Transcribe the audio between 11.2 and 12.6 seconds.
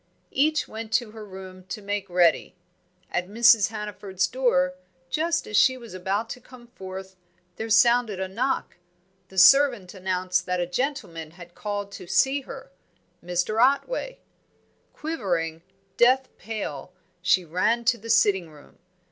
had called to see